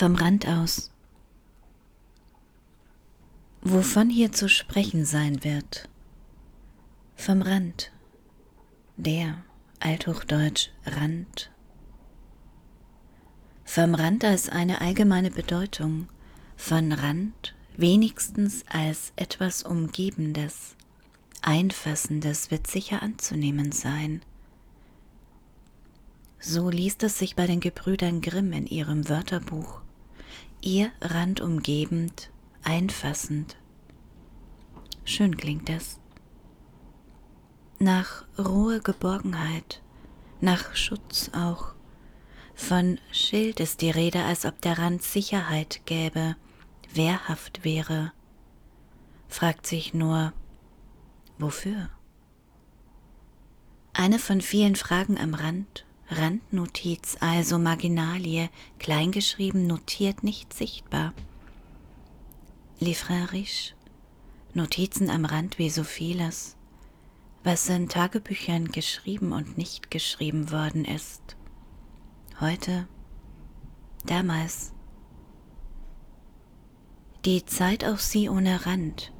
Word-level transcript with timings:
Vom 0.00 0.14
Rand 0.14 0.48
aus. 0.48 0.90
Wovon 3.60 4.08
hier 4.08 4.32
zu 4.32 4.48
sprechen 4.48 5.04
sein 5.04 5.44
wird. 5.44 5.90
Vom 7.16 7.42
Rand. 7.42 7.92
Der, 8.96 9.44
althochdeutsch 9.78 10.70
Rand. 10.86 11.50
Vom 13.66 13.94
Rand 13.94 14.24
als 14.24 14.48
eine 14.48 14.80
allgemeine 14.80 15.30
Bedeutung, 15.30 16.08
von 16.56 16.92
Rand 16.92 17.54
wenigstens 17.76 18.64
als 18.70 19.12
etwas 19.16 19.64
Umgebendes, 19.64 20.76
Einfassendes 21.42 22.50
wird 22.50 22.68
sicher 22.68 23.02
anzunehmen 23.02 23.70
sein. 23.70 24.22
So 26.38 26.70
liest 26.70 27.02
es 27.02 27.18
sich 27.18 27.36
bei 27.36 27.46
den 27.46 27.60
Gebrüdern 27.60 28.22
Grimm 28.22 28.54
in 28.54 28.66
ihrem 28.66 29.06
Wörterbuch. 29.10 29.82
Ihr 30.62 30.92
Rand 31.00 31.40
umgebend, 31.40 32.30
einfassend. 32.62 33.56
Schön 35.04 35.38
klingt 35.38 35.70
es. 35.70 35.98
Nach 37.78 38.26
rohe 38.38 38.80
Geborgenheit, 38.80 39.80
nach 40.42 40.76
Schutz 40.76 41.30
auch. 41.32 41.72
Von 42.54 42.98
Schild 43.10 43.58
ist 43.58 43.80
die 43.80 43.90
Rede, 43.90 44.22
als 44.24 44.44
ob 44.44 44.60
der 44.60 44.78
Rand 44.78 45.02
Sicherheit 45.02 45.80
gäbe, 45.86 46.36
wehrhaft 46.92 47.64
wäre. 47.64 48.12
Fragt 49.28 49.66
sich 49.66 49.94
nur, 49.94 50.34
wofür? 51.38 51.88
Eine 53.94 54.18
von 54.18 54.42
vielen 54.42 54.76
Fragen 54.76 55.16
am 55.16 55.32
Rand 55.32 55.86
Randnotiz, 56.10 57.16
also 57.20 57.58
Marginalie, 57.58 58.50
kleingeschrieben, 58.80 59.68
notiert, 59.68 60.24
nicht 60.24 60.52
sichtbar. 60.52 61.14
Les 62.80 63.00
Frères 63.00 63.32
Riches, 63.32 63.74
Notizen 64.52 65.08
am 65.08 65.24
Rand 65.24 65.58
wie 65.58 65.70
so 65.70 65.84
vieles, 65.84 66.56
was 67.44 67.68
in 67.68 67.88
Tagebüchern 67.88 68.72
geschrieben 68.72 69.32
und 69.32 69.56
nicht 69.56 69.92
geschrieben 69.92 70.50
worden 70.50 70.84
ist. 70.84 71.36
Heute, 72.40 72.88
damals. 74.04 74.72
Die 77.24 77.44
Zeit 77.44 77.84
auf 77.84 78.00
sie 78.00 78.28
ohne 78.28 78.66
Rand. 78.66 79.12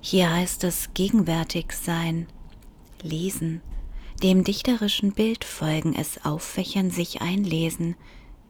Hier 0.00 0.30
heißt 0.30 0.62
es 0.62 0.94
gegenwärtig 0.94 1.72
sein, 1.72 2.28
lesen, 3.02 3.62
dem 4.22 4.44
dichterischen 4.44 5.12
Bild 5.12 5.44
folgen, 5.44 5.94
es 5.94 6.24
auffächern, 6.24 6.90
sich 6.90 7.22
einlesen 7.22 7.96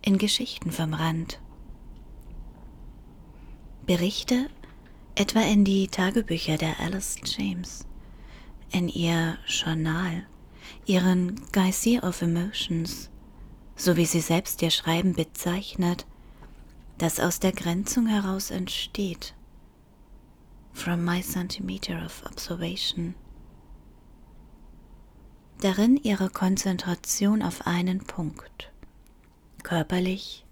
in 0.03 0.19
Geschichten 0.19 0.73
vom 0.73 0.95
Rand. 0.95 1.41
Berichte 3.87 4.51
etwa 5.15 5.41
in 5.43 5.65
die 5.65 5.89
Tagebücher 5.89 6.57
der 6.57 6.81
Alice 6.81 7.17
James, 7.25 7.87
in 8.73 8.89
ihr 8.89 9.39
Journal, 9.47 10.27
ihren 10.87 11.41
Geysir 11.53 12.03
of 12.03 12.23
Emotions, 12.23 13.11
so 13.77 13.97
wie 13.97 14.07
sie 14.07 14.21
selbst 14.21 14.63
ihr 14.63 14.71
Schreiben 14.71 15.15
bezeichnet, 15.15 16.07
das 16.99 17.21
aus 17.21 17.41
der 17.41 17.53
Grenzung 17.53 18.07
heraus 18.07 18.51
entsteht. 18.51 19.35
From 20.73 21.05
my 21.05 21.23
centimeter 21.23 22.05
of 22.05 22.23
observation 22.27 23.15
darin 25.61 25.97
ihre 26.03 26.31
Konzentration 26.31 27.43
auf 27.43 27.67
einen 27.67 28.01
Punkt, 28.01 28.71
körperlich, 29.63 30.45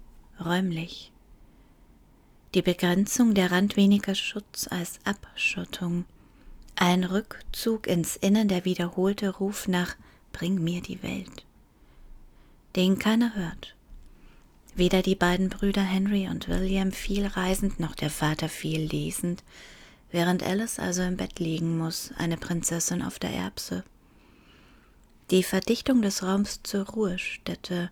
räumlich. 0.45 1.13
Die 2.55 2.63
Begrenzung 2.63 3.35
der 3.35 3.51
Rand 3.51 3.77
weniger 3.77 4.15
Schutz 4.15 4.69
als 4.69 5.01
Abschottung, 5.05 6.05
ein 6.77 7.05
Rückzug 7.05 7.87
ins 7.87 8.17
Innen, 8.17 8.49
der 8.49 8.65
wiederholte 8.65 9.31
Ruf 9.31 9.67
nach 9.67 9.97
Bring 10.33 10.63
mir 10.63 10.83
die 10.83 11.03
Welt, 11.03 11.45
den 12.77 12.99
keiner 12.99 13.35
hört. 13.35 13.75
Weder 14.75 15.03
die 15.03 15.17
beiden 15.17 15.49
Brüder 15.49 15.83
Henry 15.83 16.29
und 16.29 16.49
William 16.49 16.93
viel 16.93 17.27
reisend, 17.27 17.81
noch 17.81 17.97
der 17.97 18.11
Vater 18.11 18.49
viel 18.49 18.83
lesend, 18.83 19.43
während 20.13 20.43
Alice 20.43 20.79
also 20.79 21.03
im 21.03 21.17
Bett 21.17 21.41
liegen 21.41 21.79
muss, 21.79 22.13
eine 22.17 22.37
Prinzessin 22.37 23.03
auf 23.03 23.19
der 23.19 23.31
Erbse 23.31 23.85
die 25.31 25.43
Verdichtung 25.43 26.01
des 26.01 26.23
Raums 26.23 26.61
zur 26.63 26.87
Ruhestätte, 26.87 27.91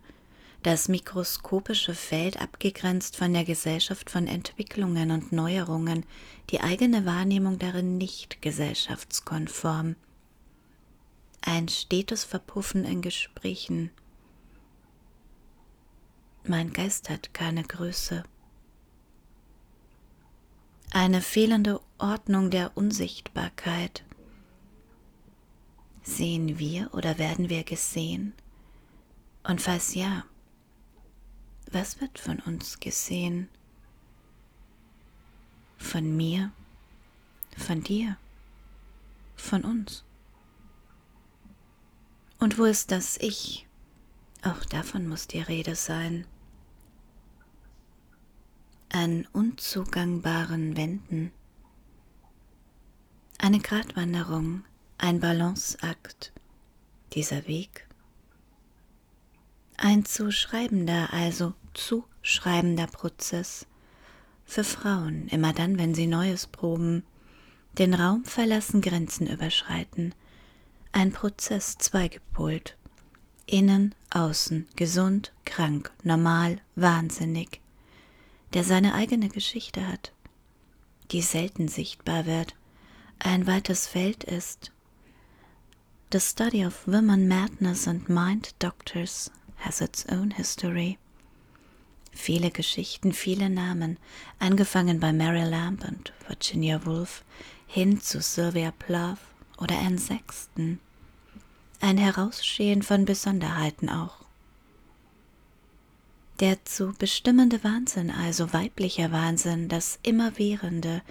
das 0.62 0.88
mikroskopische 0.88 1.94
Feld 1.94 2.40
abgegrenzt 2.40 3.16
von 3.16 3.32
der 3.32 3.44
Gesellschaft 3.44 4.10
von 4.10 4.26
Entwicklungen 4.26 5.10
und 5.10 5.32
Neuerungen, 5.32 6.04
die 6.50 6.60
eigene 6.60 7.04
Wahrnehmung 7.04 7.58
darin 7.58 7.98
nicht 7.98 8.40
gesellschaftskonform. 8.40 9.96
Ein 11.42 11.68
stetes 11.68 12.24
Verpuffen 12.24 12.84
in 12.84 13.02
Gesprächen. 13.02 13.90
Mein 16.42 16.72
Geist 16.72 17.10
hat 17.10 17.34
keine 17.34 17.62
Größe. 17.62 18.24
Eine 20.90 21.20
fehlende 21.20 21.80
Ordnung 21.98 22.50
der 22.50 22.76
Unsichtbarkeit 22.76 24.05
Sehen 26.06 26.60
wir 26.60 26.94
oder 26.94 27.18
werden 27.18 27.50
wir 27.50 27.64
gesehen? 27.64 28.32
Und 29.42 29.60
falls 29.60 29.96
ja, 29.96 30.24
was 31.72 32.00
wird 32.00 32.20
von 32.20 32.38
uns 32.38 32.78
gesehen? 32.78 33.48
Von 35.78 36.16
mir, 36.16 36.52
von 37.56 37.82
dir, 37.82 38.16
von 39.34 39.64
uns. 39.64 40.04
Und 42.38 42.56
wo 42.56 42.64
ist 42.64 42.92
das 42.92 43.18
Ich? 43.18 43.66
Auch 44.42 44.64
davon 44.64 45.08
muss 45.08 45.26
die 45.26 45.40
Rede 45.40 45.74
sein. 45.74 46.24
An 48.90 49.26
unzugangbaren 49.32 50.76
Wänden. 50.76 51.32
Eine 53.38 53.58
Gratwanderung 53.58 54.64
ein 54.98 55.20
Balanceakt, 55.20 56.32
dieser 57.12 57.46
Weg. 57.46 57.86
Ein 59.76 60.04
zu 60.04 60.32
schreibender, 60.32 61.12
also 61.12 61.54
zu 61.74 62.04
schreibender 62.22 62.86
Prozess. 62.86 63.66
Für 64.46 64.64
Frauen, 64.64 65.28
immer 65.28 65.52
dann, 65.52 65.78
wenn 65.78 65.94
sie 65.94 66.06
Neues 66.06 66.46
proben, 66.46 67.04
den 67.78 67.94
Raum 67.94 68.24
verlassen, 68.24 68.80
Grenzen 68.80 69.26
überschreiten, 69.26 70.14
ein 70.92 71.12
Prozess 71.12 71.76
zweigepolt, 71.76 72.76
innen, 73.44 73.94
außen, 74.10 74.66
gesund, 74.76 75.32
krank, 75.44 75.92
normal, 76.04 76.60
wahnsinnig, 76.74 77.60
der 78.54 78.64
seine 78.64 78.94
eigene 78.94 79.28
Geschichte 79.28 79.86
hat, 79.86 80.12
die 81.10 81.20
selten 81.20 81.68
sichtbar 81.68 82.24
wird, 82.24 82.54
ein 83.18 83.46
weites 83.46 83.86
Feld 83.86 84.24
ist, 84.24 84.72
The 86.16 86.20
study 86.20 86.62
of 86.62 86.88
women 86.88 87.28
madness 87.28 87.86
and 87.86 88.08
mind 88.08 88.54
doctors 88.58 89.30
has 89.56 89.82
its 89.82 90.06
own 90.08 90.30
history. 90.30 90.96
Viele 92.10 92.50
Geschichten, 92.50 93.12
viele 93.12 93.50
Namen, 93.50 93.98
angefangen 94.38 94.98
bei 94.98 95.12
Mary 95.12 95.44
Lamb 95.44 95.84
und 95.86 96.14
Virginia 96.26 96.86
Woolf 96.86 97.22
hin 97.66 98.00
zu 98.00 98.22
Sylvia 98.22 98.70
Plath 98.70 99.18
oder 99.58 99.76
Anne 99.78 99.98
Sexton. 99.98 100.80
Ein 101.82 101.98
Herausschehen 101.98 102.82
von 102.82 103.04
Besonderheiten 103.04 103.90
auch. 103.90 104.24
Der 106.40 106.64
zu 106.64 106.94
bestimmende 106.98 107.62
Wahnsinn, 107.62 108.10
also 108.10 108.54
weiblicher 108.54 109.12
Wahnsinn, 109.12 109.68
das 109.68 109.98
immerwährende, 110.02 111.02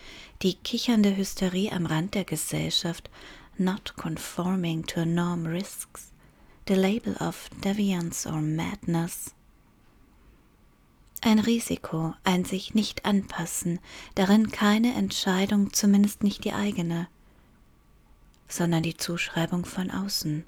die 0.42 0.56
kichernde 0.56 1.16
Hysterie 1.16 1.72
am 1.72 1.86
Rand 1.86 2.16
der 2.16 2.26
Gesellschaft, 2.26 3.12
not 3.60 3.96
conforming 3.96 4.84
to 4.84 5.02
a 5.02 5.06
norm 5.06 5.46
risks 5.46 6.12
the 6.66 6.76
label 6.76 7.16
of 7.20 7.50
deviance 7.62 8.26
or 8.26 8.42
madness. 8.42 9.34
Ein 11.22 11.40
Risiko, 11.40 12.14
ein 12.24 12.46
sich 12.46 12.74
nicht 12.74 13.06
anpassen, 13.06 13.80
darin 14.16 14.52
keine 14.52 14.94
Entscheidung, 14.94 15.74
zumindest 15.74 16.24
nicht 16.24 16.44
die 16.44 16.54
eigene, 16.54 17.08
sondern 18.48 18.84
die 18.84 18.98
Zuschreibung 18.98 19.66
von 19.66 19.90
außen. 19.90 20.46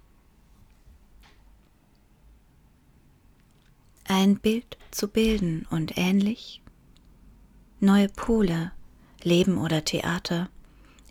Ein 4.06 4.38
Bild 4.38 4.78
zu 4.92 5.08
bilden 5.08 5.66
und 5.70 5.98
ähnlich 5.98 6.62
neue 7.80 8.10
Pole, 8.10 8.72
Leben 9.24 9.58
oder 9.58 9.84
Theater, 9.84 10.50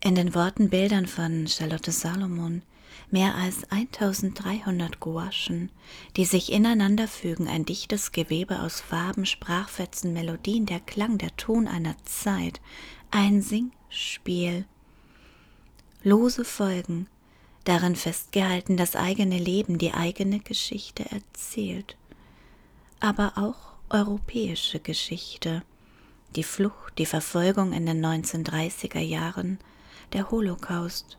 in 0.07 0.15
den 0.15 0.37
Worten 0.37 0.71
Bildern 0.71 1.09
von 1.09 1.49
Charlotte 1.49 1.91
Salomon, 1.91 2.63
mehr 3.11 3.35
als 3.35 3.69
1300 3.73 5.01
Gouachen, 5.01 5.73
die 6.17 6.25
sich 6.25 6.53
ineinander 6.53 7.09
fügen, 7.09 7.49
ein 7.49 7.65
dichtes 7.65 8.13
Gewebe 8.13 8.61
aus 8.61 8.81
Farben, 8.81 9.27
Sprachfetzen, 9.27 10.13
Melodien, 10.13 10.65
der 10.65 10.79
Klang, 10.79 11.19
der 11.19 11.37
Ton 11.37 11.67
einer 11.67 11.97
Zeit, 12.05 12.61
ein 13.11 13.43
Singspiel. 13.43 14.65
Lose 16.05 16.45
Folgen, 16.45 17.09
darin 17.65 17.97
festgehalten 17.97 18.77
das 18.77 18.95
eigene 18.95 19.39
Leben, 19.39 19.77
die 19.77 19.93
eigene 19.93 20.39
Geschichte 20.39 21.05
erzählt, 21.11 21.97
aber 23.01 23.33
auch 23.35 23.73
europäische 23.91 24.79
Geschichte, 24.79 25.65
die 26.37 26.45
Flucht, 26.45 26.97
die 26.97 27.07
Verfolgung 27.07 27.73
in 27.73 27.87
den 27.87 28.07
1930er 28.07 29.01
Jahren, 29.01 29.59
der 30.13 30.31
Holocaust, 30.31 31.19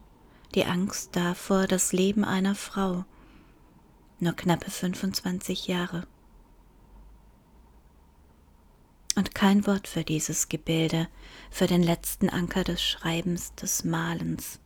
die 0.56 0.66
Angst 0.66 1.16
davor, 1.16 1.68
das 1.68 1.94
Leben 1.94 2.24
einer 2.24 2.56
Frau, 2.56 3.06
nur 4.20 4.34
knappe 4.34 4.72
25 4.72 5.68
Jahre. 5.68 6.08
Und 9.16 9.34
kein 9.34 9.66
Wort 9.66 9.88
für 9.88 10.04
dieses 10.04 10.48
Gebilde, 10.48 11.08
für 11.50 11.68
den 11.68 11.82
letzten 11.82 12.30
Anker 12.30 12.64
des 12.64 12.82
Schreibens, 12.82 13.54
des 13.56 13.84
Malens. 13.84 14.60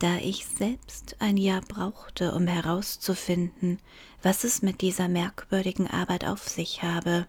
Da 0.00 0.16
ich 0.16 0.46
selbst 0.46 1.16
ein 1.20 1.36
Jahr 1.36 1.60
brauchte, 1.60 2.34
um 2.34 2.46
herauszufinden, 2.46 3.78
was 4.22 4.44
es 4.44 4.62
mit 4.62 4.80
dieser 4.80 5.08
merkwürdigen 5.08 5.86
Arbeit 5.88 6.24
auf 6.24 6.48
sich 6.48 6.82
habe, 6.82 7.26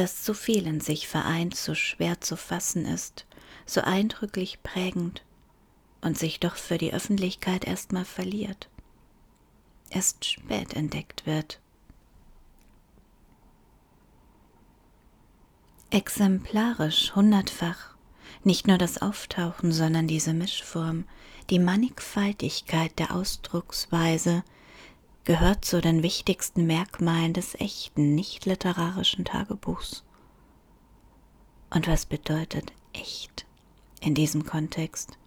das 0.00 0.22
zu 0.22 0.32
vielen 0.32 0.80
sich 0.80 1.08
vereint, 1.08 1.54
so 1.54 1.74
schwer 1.74 2.22
zu 2.22 2.34
fassen 2.34 2.86
ist, 2.86 3.26
so 3.66 3.82
eindrücklich 3.82 4.62
prägend 4.62 5.22
und 6.00 6.16
sich 6.16 6.40
doch 6.40 6.56
für 6.56 6.78
die 6.78 6.94
Öffentlichkeit 6.94 7.66
erstmal 7.66 8.06
verliert, 8.06 8.70
erst 9.90 10.24
spät 10.24 10.72
entdeckt 10.72 11.26
wird. 11.26 11.60
Exemplarisch 15.90 17.14
hundertfach, 17.14 17.94
nicht 18.42 18.66
nur 18.66 18.78
das 18.78 19.02
Auftauchen, 19.02 19.70
sondern 19.70 20.06
diese 20.06 20.32
Mischform, 20.32 21.04
die 21.50 21.58
Mannigfaltigkeit 21.58 22.98
der 22.98 23.14
Ausdrucksweise, 23.14 24.44
gehört 25.24 25.64
zu 25.64 25.80
den 25.80 26.02
wichtigsten 26.02 26.66
Merkmalen 26.66 27.32
des 27.32 27.54
echten, 27.54 28.14
nicht 28.14 28.46
literarischen 28.46 29.24
Tagebuchs. 29.24 30.04
Und 31.70 31.86
was 31.86 32.06
bedeutet 32.06 32.72
echt 32.92 33.46
in 34.00 34.14
diesem 34.14 34.44
Kontext? 34.44 35.18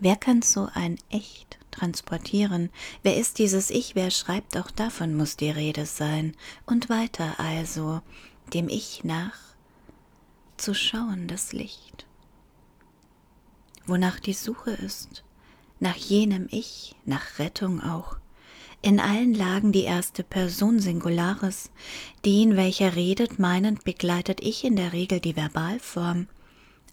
Wer 0.00 0.16
kann 0.16 0.42
so 0.42 0.68
ein 0.72 0.98
echt 1.10 1.58
transportieren? 1.70 2.70
Wer 3.02 3.18
ist 3.18 3.38
dieses 3.38 3.70
Ich? 3.70 3.94
Wer 3.94 4.10
schreibt? 4.10 4.56
Auch 4.56 4.70
davon 4.70 5.14
muss 5.14 5.36
die 5.36 5.50
Rede 5.50 5.84
sein. 5.84 6.34
Und 6.64 6.88
weiter 6.88 7.38
also, 7.38 8.00
dem 8.54 8.68
Ich 8.68 9.04
nach, 9.04 9.38
zu 10.56 10.74
schauen 10.74 11.28
das 11.28 11.52
Licht. 11.52 12.06
Wonach 13.86 14.20
die 14.20 14.32
Suche 14.32 14.70
ist, 14.70 15.22
nach 15.78 15.96
jenem 15.96 16.48
Ich, 16.50 16.96
nach 17.04 17.38
Rettung 17.38 17.82
auch, 17.82 18.16
in 18.82 18.98
allen 18.98 19.34
Lagen 19.34 19.72
die 19.72 19.82
erste 19.82 20.22
Person 20.24 20.80
Singularis, 20.80 21.70
den, 22.24 22.56
welcher 22.56 22.96
redet, 22.96 23.38
meinend 23.38 23.84
begleitet 23.84 24.40
ich 24.40 24.64
in 24.64 24.76
der 24.76 24.92
Regel 24.92 25.20
die 25.20 25.36
Verbalform, 25.36 26.28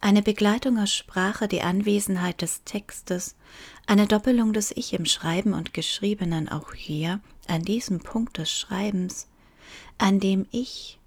eine 0.01 0.21
Begleitung 0.21 0.77
aus 0.77 0.93
Sprache, 0.93 1.47
die 1.47 1.61
Anwesenheit 1.61 2.41
des 2.41 2.63
Textes, 2.65 3.35
eine 3.87 4.05
Doppelung 4.05 4.53
des 4.53 4.71
Ich 4.71 4.93
im 4.93 5.05
Schreiben 5.05 5.53
und 5.53 5.73
Geschriebenen 5.73 6.49
auch 6.49 6.73
hier, 6.73 7.19
an 7.47 7.63
diesem 7.63 7.99
Punkt 7.99 8.37
des 8.37 8.51
Schreibens, 8.51 9.27
an 9.97 10.19
dem 10.19 10.45
Ich, 10.51 10.99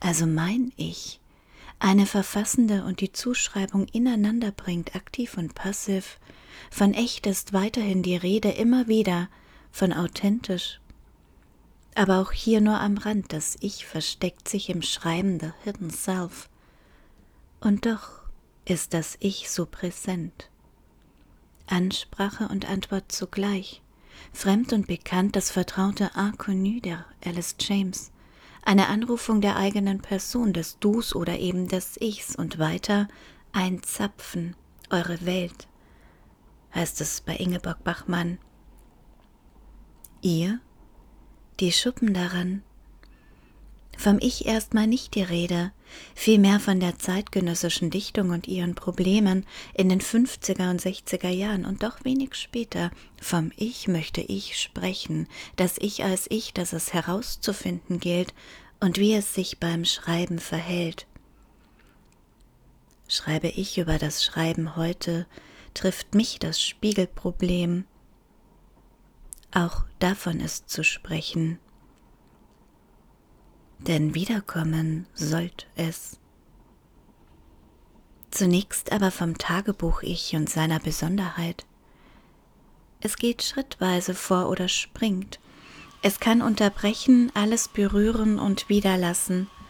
also 0.00 0.26
mein 0.26 0.72
Ich, 0.76 1.18
eine 1.78 2.04
verfassende 2.04 2.84
und 2.84 3.00
die 3.00 3.12
Zuschreibung 3.12 3.86
ineinander 3.86 4.52
bringt, 4.52 4.94
aktiv 4.94 5.38
und 5.38 5.54
passiv, 5.54 6.18
von 6.70 6.92
echt 6.92 7.26
ist 7.26 7.54
weiterhin 7.54 8.02
die 8.02 8.16
Rede 8.16 8.50
immer 8.50 8.86
wieder, 8.86 9.28
von 9.70 9.92
authentisch. 9.92 10.80
Aber 11.94 12.18
auch 12.18 12.32
hier 12.32 12.60
nur 12.60 12.80
am 12.80 12.98
Rand, 12.98 13.32
das 13.32 13.56
Ich 13.60 13.86
versteckt 13.86 14.48
sich 14.48 14.70
im 14.70 14.82
Schreiben 14.82 15.38
der 15.38 15.54
Hidden 15.64 15.90
Self. 15.90 16.48
Und 17.60 17.86
doch 17.86 18.22
ist 18.64 18.94
das 18.94 19.16
Ich 19.20 19.50
so 19.50 19.66
präsent. 19.66 20.50
Ansprache 21.66 22.48
und 22.48 22.68
Antwort 22.68 23.12
zugleich, 23.12 23.82
fremd 24.32 24.72
und 24.72 24.86
bekannt 24.86 25.36
das 25.36 25.50
vertraute 25.50 26.10
Inconnu 26.16 26.80
der 26.80 27.04
Alice 27.24 27.56
James, 27.60 28.10
eine 28.62 28.88
Anrufung 28.88 29.40
der 29.40 29.56
eigenen 29.56 30.00
Person, 30.00 30.52
des 30.52 30.78
Dus 30.78 31.14
oder 31.14 31.38
eben 31.38 31.68
des 31.68 31.96
Ichs 32.00 32.36
und 32.36 32.58
weiter 32.58 33.08
ein 33.52 33.82
Zapfen, 33.82 34.54
eure 34.90 35.24
Welt, 35.24 35.68
heißt 36.74 37.00
es 37.00 37.20
bei 37.20 37.36
Ingeborg 37.36 37.82
Bachmann 37.84 38.38
Ihr? 40.22 40.60
Die 41.60 41.72
Schuppen 41.72 42.12
daran? 42.12 42.62
Vom 43.96 44.18
Ich 44.20 44.44
erstmal 44.44 44.86
nicht 44.86 45.14
die 45.14 45.22
Rede, 45.22 45.72
vielmehr 46.14 46.60
von 46.60 46.78
der 46.78 46.98
zeitgenössischen 46.98 47.88
Dichtung 47.88 48.28
und 48.28 48.46
ihren 48.46 48.74
Problemen 48.74 49.46
in 49.72 49.88
den 49.88 50.00
50er 50.02 50.70
und 50.70 50.80
60er 50.80 51.30
Jahren 51.30 51.64
und 51.64 51.82
doch 51.82 52.04
wenig 52.04 52.34
später. 52.34 52.90
Vom 53.20 53.50
Ich 53.56 53.88
möchte 53.88 54.20
ich 54.20 54.60
sprechen, 54.60 55.26
das 55.56 55.78
Ich 55.78 56.04
als 56.04 56.26
Ich, 56.30 56.52
das 56.52 56.74
es 56.74 56.92
herauszufinden 56.92 57.98
gilt 57.98 58.34
und 58.78 58.98
wie 58.98 59.14
es 59.14 59.34
sich 59.34 59.58
beim 59.58 59.86
Schreiben 59.86 60.38
verhält. 60.38 61.06
Schreibe 63.08 63.48
ich 63.48 63.78
über 63.78 63.98
das 63.98 64.22
Schreiben 64.22 64.76
heute, 64.76 65.26
trifft 65.72 66.14
mich 66.14 66.38
das 66.38 66.60
Spiegelproblem, 66.60 67.84
auch 69.52 69.84
davon 69.98 70.40
ist 70.40 70.70
zu 70.70 70.84
sprechen. 70.84 71.58
Denn 73.78 74.14
wiederkommen 74.14 75.06
sollt 75.14 75.66
es. 75.76 76.18
Zunächst 78.30 78.92
aber 78.92 79.10
vom 79.10 79.38
Tagebuch 79.38 80.02
Ich 80.02 80.36
und 80.36 80.48
seiner 80.48 80.78
Besonderheit. 80.78 81.66
Es 83.00 83.16
geht 83.16 83.42
schrittweise 83.42 84.14
vor 84.14 84.48
oder 84.48 84.68
springt. 84.68 85.40
Es 86.02 86.20
kann 86.20 86.40
unterbrechen, 86.40 87.30
alles 87.34 87.68
berühren 87.68 88.38
und 88.38 88.68
wiederlassen. 88.68 89.50